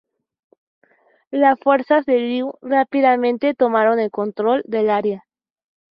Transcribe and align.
Las 1.29 1.59
fuerzas 1.59 2.07
de 2.07 2.17
Liu 2.17 2.53
rápidamente 2.63 3.53
tomaron 3.53 3.99
el 3.99 4.09
control 4.09 4.63
del 4.65 4.89
área. 4.89 5.25